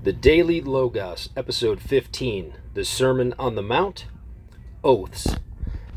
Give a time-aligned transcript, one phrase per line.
[0.00, 4.06] The Daily Logos, Episode 15 The Sermon on the Mount
[4.84, 5.34] Oaths.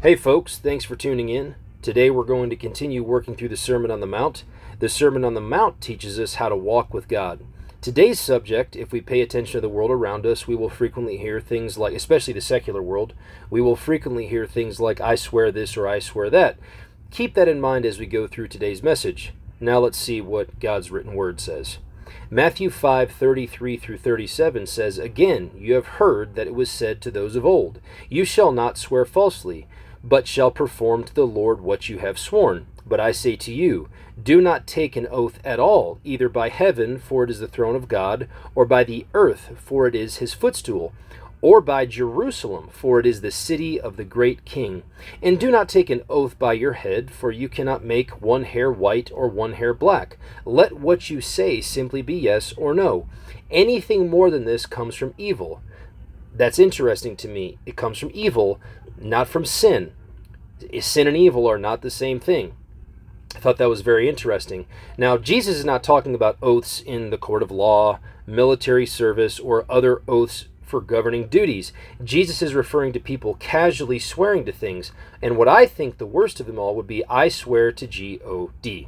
[0.01, 1.53] Hey, folks, thanks for tuning in.
[1.83, 4.43] Today we're going to continue working through the Sermon on the Mount.
[4.79, 7.41] The Sermon on the Mount teaches us how to walk with God.
[7.79, 11.39] Today's subject, if we pay attention to the world around us, we will frequently hear
[11.39, 13.13] things like, especially the secular world,
[13.51, 16.57] we will frequently hear things like, I swear this or I swear that.
[17.11, 19.31] Keep that in mind as we go through today's message.
[19.59, 21.77] Now let's see what God's written word says.
[22.29, 27.35] Matthew 5:33 through 37 says, "Again, you have heard that it was said to those
[27.35, 29.67] of old, you shall not swear falsely,
[30.03, 32.65] but shall perform to the Lord what you have sworn.
[32.85, 33.87] But I say to you,
[34.21, 37.75] do not take an oath at all, either by heaven, for it is the throne
[37.75, 40.93] of God, or by the earth, for it is his footstool,
[41.41, 44.83] or by Jerusalem, for it is the city of the great king.
[45.21, 48.71] And do not take an oath by your head, for you cannot make one hair
[48.71, 50.17] white or one hair black.
[50.45, 53.07] Let what you say simply be yes or no.
[53.49, 55.61] Anything more than this comes from evil.
[56.33, 57.57] That's interesting to me.
[57.65, 58.59] It comes from evil,
[58.99, 59.93] not from sin.
[60.79, 62.53] Sin and evil are not the same thing.
[63.35, 64.67] I thought that was very interesting.
[64.97, 69.65] Now, Jesus is not talking about oaths in the court of law, military service, or
[69.69, 71.71] other oaths for governing duties.
[72.03, 74.91] Jesus is referring to people casually swearing to things,
[75.21, 78.19] and what I think the worst of them all would be I swear to G
[78.25, 78.87] O D.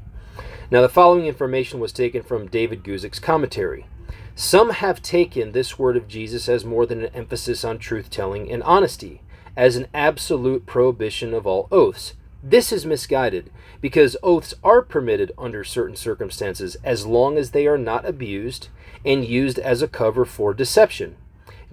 [0.72, 3.86] Now, the following information was taken from David Guzik's commentary.
[4.34, 8.50] Some have taken this word of Jesus as more than an emphasis on truth telling
[8.50, 9.22] and honesty,
[9.56, 12.16] as an absolute prohibition of all oaths.
[12.42, 17.78] This is misguided because oaths are permitted under certain circumstances as long as they are
[17.78, 18.70] not abused
[19.06, 21.16] and used as a cover for deception.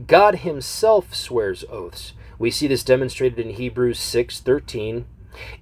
[0.06, 2.12] God himself swears oaths.
[2.38, 5.04] We see this demonstrated in Hebrews 6:13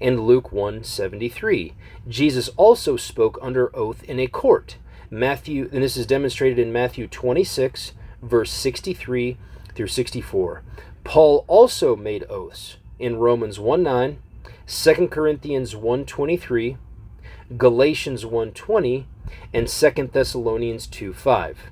[0.01, 1.73] and Luke 1:73.
[2.07, 4.77] Jesus also spoke under oath in a court.
[5.11, 9.39] Matthew and this is demonstrated in Matthew 26 verse 63
[9.75, 10.63] through 64.
[11.05, 14.19] Paul also made oaths in Romans 1:9,
[14.67, 16.77] 2 Corinthians 1:23,
[17.57, 19.07] Galatians 1:20,
[19.53, 21.71] and 2 Thessalonians 2:5.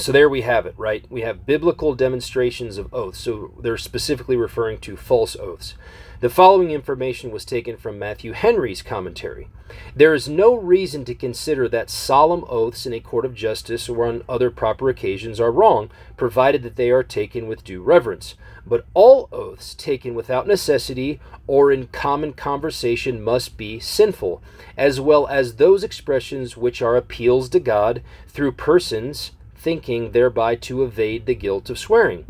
[0.00, 1.04] So there we have it, right?
[1.10, 3.20] We have biblical demonstrations of oaths.
[3.20, 5.74] So they're specifically referring to false oaths.
[6.20, 9.48] The following information was taken from Matthew Henry's commentary.
[9.94, 14.06] There is no reason to consider that solemn oaths in a court of justice or
[14.06, 18.36] on other proper occasions are wrong, provided that they are taken with due reverence.
[18.66, 24.42] But all oaths taken without necessity or in common conversation must be sinful,
[24.78, 30.82] as well as those expressions which are appeals to God through persons thinking thereby to
[30.82, 32.24] evade the guilt of swearing.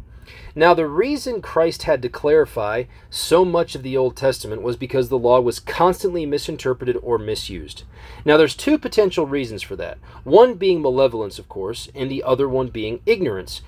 [0.54, 5.08] Now, the reason Christ had to clarify so much of the Old Testament was because
[5.08, 7.84] the law was constantly misinterpreted or misused.
[8.24, 12.48] Now, there's two potential reasons for that one being malevolence, of course, and the other
[12.48, 13.62] one being ignorance.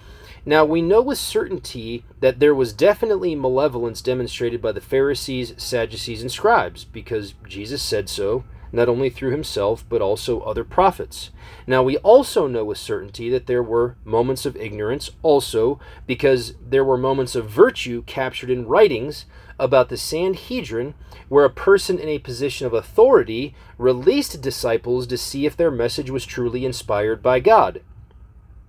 [0.45, 6.21] Now, we know with certainty that there was definitely malevolence demonstrated by the Pharisees, Sadducees,
[6.21, 11.31] and scribes, because Jesus said so not only through himself, but also other prophets.
[11.67, 16.85] Now, we also know with certainty that there were moments of ignorance also, because there
[16.85, 19.27] were moments of virtue captured in writings
[19.59, 20.95] about the Sanhedrin,
[21.29, 26.11] where a person in a position of authority released disciples to see if their message
[26.11, 27.83] was truly inspired by God.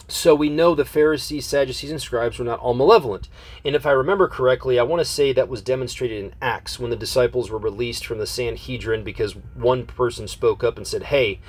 [0.08, 3.30] So we know the Pharisees, Sadducees, and scribes were not all malevolent.
[3.64, 6.90] And if I remember correctly, I want to say that was demonstrated in Acts when
[6.90, 11.40] the disciples were released from the Sanhedrin because one person spoke up and said, Hey,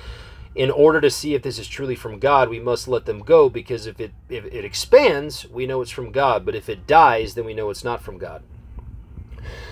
[0.55, 3.49] in order to see if this is truly from God, we must let them go
[3.49, 7.35] because if it if it expands, we know it's from God, but if it dies,
[7.35, 8.41] then we know it's not from God.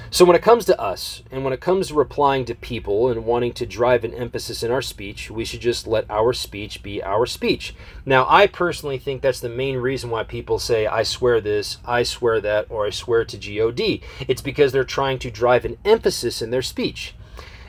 [0.09, 3.25] So, when it comes to us, and when it comes to replying to people and
[3.25, 7.01] wanting to drive an emphasis in our speech, we should just let our speech be
[7.01, 7.73] our speech.
[8.05, 12.03] Now, I personally think that's the main reason why people say, I swear this, I
[12.03, 14.01] swear that, or I swear to God.
[14.27, 17.15] It's because they're trying to drive an emphasis in their speech.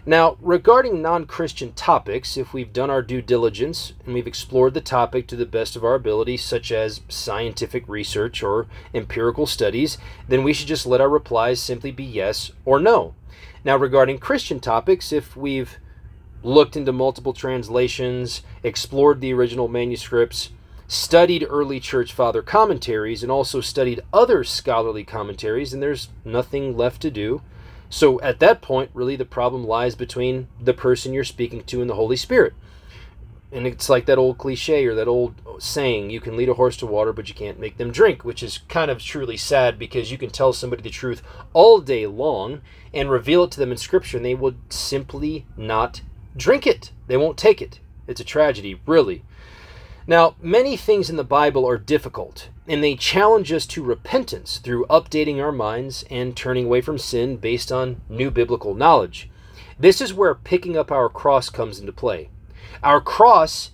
[0.07, 4.83] Now, regarding non Christian topics, if we've done our due diligence and we've explored the
[4.83, 9.97] topic to the best of our ability, such as scientific research or empirical studies,
[10.29, 13.15] then we should just let our replies simply be yes or no.
[13.65, 15.79] Now, regarding Christian topics, if we've
[16.43, 20.51] looked into multiple translations, explored the original manuscripts,
[20.87, 27.01] studied early church father commentaries, and also studied other scholarly commentaries, and there's nothing left
[27.01, 27.41] to do
[27.95, 31.89] so at that point, really the problem lies between the person you're speaking to and
[31.89, 32.53] the Holy Spirit.
[33.53, 36.77] And it's like that old cliche or that old saying, you can lead a horse
[36.79, 40.11] to water, but you can't make them drink, which is kind of truly sad because
[40.11, 42.63] you can tell somebody the truth all day long
[42.93, 46.03] and reveal it to them in Scripture, and they will simply not
[46.37, 46.91] drink it.
[47.07, 47.79] They won't take it.
[48.09, 49.23] It's a tragedy, really.
[50.07, 54.85] Now, many things in the Bible are difficult, and they challenge us to repentance through
[54.91, 59.31] updating our minds and turning away from sin based on new biblical knowledge.
[59.79, 62.29] This is where picking up our cross comes into play.
[62.83, 63.71] Our cross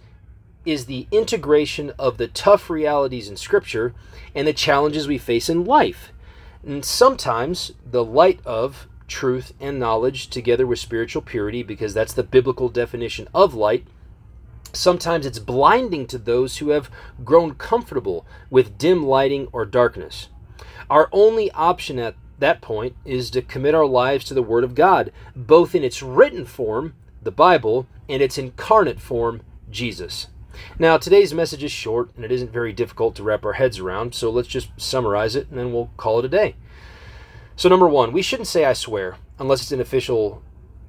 [0.64, 3.92] is the integration of the tough realities in Scripture
[4.32, 6.12] and the challenges we face in life.
[6.64, 12.22] And sometimes the light of truth and knowledge together with spiritual purity, because that's the
[12.22, 13.84] biblical definition of light
[14.72, 16.90] Sometimes it's blinding to those who have
[17.24, 20.28] grown comfortable with dim lighting or darkness.
[20.88, 24.74] Our only option at that point is to commit our lives to the Word of
[24.74, 30.28] God, both in its written form, the Bible, and its incarnate form, Jesus.
[30.78, 34.14] Now, today's message is short and it isn't very difficult to wrap our heads around,
[34.14, 36.56] so let's just summarize it and then we'll call it a day.
[37.56, 40.42] So, number one, we shouldn't say I swear unless it's an official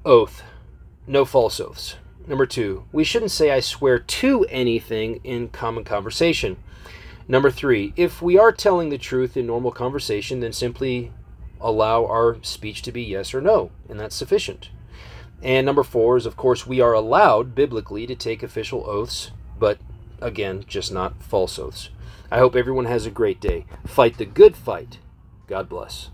[0.06, 0.44] oath.
[1.06, 1.96] No false oaths.
[2.28, 6.58] Number two, we shouldn't say I swear to anything in common conversation.
[7.28, 11.12] Number three, if we are telling the truth in normal conversation, then simply
[11.60, 14.70] allow our speech to be yes or no, and that's sufficient.
[15.42, 19.80] And number four is, of course, we are allowed biblically to take official oaths, but
[20.20, 21.90] again, just not false oaths.
[22.30, 23.66] I hope everyone has a great day.
[23.86, 25.00] Fight the good fight.
[25.48, 26.10] God bless.